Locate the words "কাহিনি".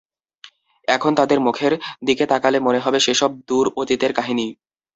4.13-4.47